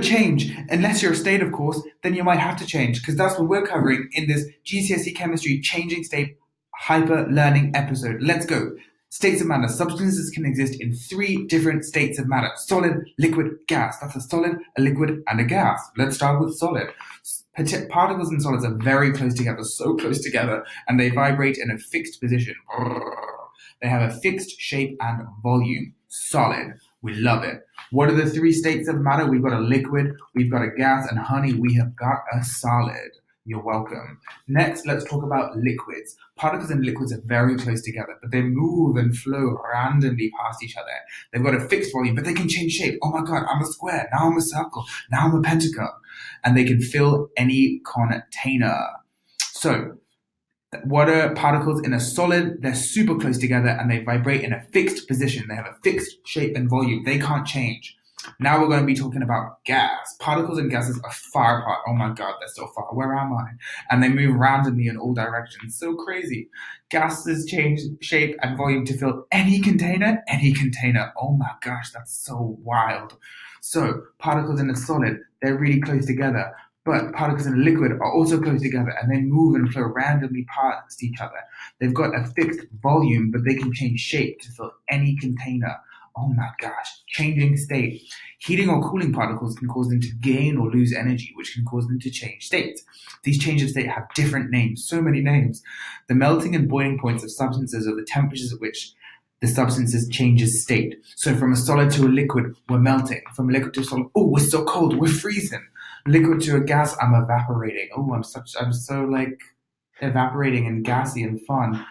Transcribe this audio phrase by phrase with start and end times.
[0.00, 0.54] change.
[0.68, 3.48] Unless you're a state of course then you might have to change because that's what
[3.48, 6.36] we're covering in this gcse chemistry changing state
[6.80, 8.22] hyper learning episode.
[8.22, 8.72] Let's go.
[9.10, 9.68] States of matter.
[9.68, 12.50] Substances can exist in three different states of matter.
[12.56, 13.98] Solid liquid gas.
[13.98, 15.82] That's a solid a liquid and a gas.
[15.96, 16.88] Let's start with solid.
[17.90, 21.78] Particles and solids are very close together so close together and they vibrate in a
[21.78, 22.54] fixed position.
[23.82, 25.94] They have a fixed shape and volume.
[26.08, 27.62] Solid we love it.
[27.90, 29.26] What are the three states of matter?
[29.26, 33.10] We've got a liquid, we've got a gas, and honey, we have got a solid.
[33.46, 34.20] You're welcome.
[34.48, 36.14] Next, let's talk about liquids.
[36.36, 40.76] Particles and liquids are very close together, but they move and flow randomly past each
[40.76, 40.92] other.
[41.32, 42.98] They've got a fixed volume, but they can change shape.
[43.02, 44.08] Oh my God, I'm a square.
[44.12, 44.84] Now I'm a circle.
[45.10, 45.88] Now I'm a pentagon.
[46.44, 48.86] And they can fill any container.
[49.38, 49.96] So
[50.84, 55.08] water particles in a solid, they're super close together and they vibrate in a fixed
[55.08, 55.46] position.
[55.48, 57.04] They have a fixed shape and volume.
[57.04, 57.96] They can't change.
[58.38, 60.14] Now we're going to be talking about gas.
[60.20, 61.80] Particles and gases are far apart.
[61.88, 62.84] Oh my God, they're so far.
[62.92, 63.46] Where am I?
[63.90, 65.78] And they move randomly in all directions.
[65.78, 66.50] So crazy.
[66.90, 71.12] Gases change shape and volume to fill any container, any container.
[71.20, 73.16] Oh my gosh, that's so wild.
[73.62, 76.52] So particles in a solid, they're really close together
[76.84, 80.44] but particles in a liquid are also close together and they move and flow randomly
[80.44, 81.40] past each other.
[81.78, 85.76] They've got a fixed volume, but they can change shape to fill any container.
[86.16, 88.02] Oh my gosh, changing state.
[88.38, 91.86] Heating or cooling particles can cause them to gain or lose energy, which can cause
[91.86, 92.82] them to change states.
[93.22, 95.62] These changes of state have different names, so many names.
[96.08, 98.94] The melting and boiling points of substances are the temperatures at which
[99.40, 100.96] the substances changes state.
[101.16, 103.22] So from a solid to a liquid, we're melting.
[103.34, 105.66] From a liquid to a solid, oh, we're so cold, we're freezing
[106.06, 107.88] liquid to a gas, I'm evaporating.
[107.96, 109.40] Oh, I'm such, I'm so like
[110.00, 111.84] evaporating and gassy and fun.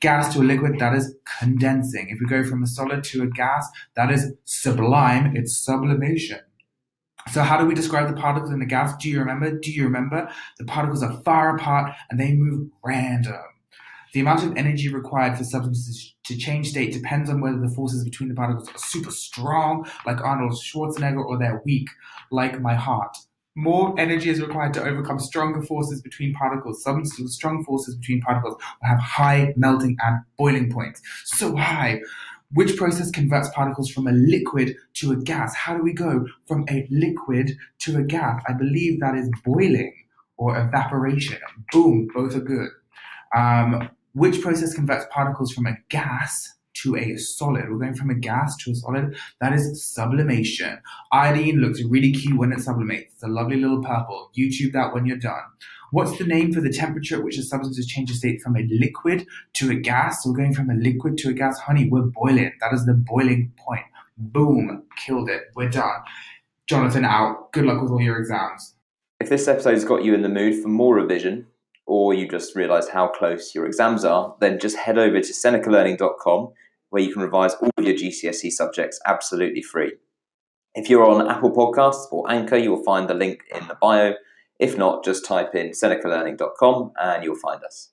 [0.00, 2.08] Gas to a liquid, that is condensing.
[2.08, 5.36] If we go from a solid to a gas, that is sublime.
[5.36, 6.40] It's sublimation.
[7.32, 8.96] So how do we describe the particles in the gas?
[8.96, 9.52] Do you remember?
[9.52, 10.30] Do you remember?
[10.58, 13.42] The particles are far apart and they move random.
[14.12, 18.02] The amount of energy required for substances to change state depends on whether the forces
[18.04, 21.88] between the particles are super strong, like Arnold Schwarzenegger, or they're weak,
[22.32, 23.16] like my heart.
[23.56, 26.82] More energy is required to overcome stronger forces between particles.
[26.82, 31.02] Some strong forces between particles will have high melting and boiling points.
[31.24, 32.00] So high.
[32.52, 35.54] Which process converts particles from a liquid to a gas?
[35.54, 38.42] How do we go from a liquid to a gas?
[38.48, 39.94] I believe that is boiling
[40.36, 41.38] or evaporation.
[41.72, 42.70] Boom, both are good.
[43.36, 47.70] Um, which process converts particles from a gas to a solid.
[47.70, 49.16] We're going from a gas to a solid.
[49.40, 50.78] That is sublimation.
[51.12, 53.12] Iodine looks really cute when it sublimates.
[53.12, 54.30] It's a lovely little purple.
[54.38, 55.42] YouTube that when you're done.
[55.92, 59.26] What's the name for the temperature at which a substance changes state from a liquid
[59.54, 60.22] to a gas?
[60.22, 61.58] So we're going from a liquid to a gas.
[61.58, 62.52] Honey, we're boiling.
[62.60, 63.84] That is the boiling point.
[64.16, 65.42] Boom, killed it.
[65.56, 66.00] We're done.
[66.68, 67.50] Jonathan out.
[67.52, 68.76] Good luck with all your exams.
[69.18, 71.46] If this episode's got you in the mood for more revision,
[71.90, 76.52] or you just realize how close your exams are, then just head over to senecalearning.com
[76.90, 79.94] where you can revise all your GCSE subjects absolutely free.
[80.76, 84.14] If you're on Apple Podcasts or Anchor, you will find the link in the bio.
[84.60, 87.90] If not, just type in senecalearning.com and you'll find us.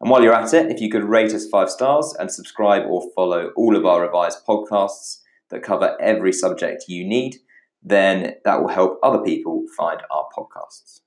[0.00, 3.08] And while you're at it, if you could rate us five stars and subscribe or
[3.14, 5.20] follow all of our revised podcasts
[5.50, 7.36] that cover every subject you need,
[7.80, 11.03] then that will help other people find our podcasts.